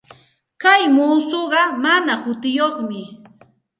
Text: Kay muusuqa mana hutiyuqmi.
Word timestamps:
Kay 0.61 0.83
muusuqa 0.95 1.61
mana 1.83 2.13
hutiyuqmi. 2.23 3.01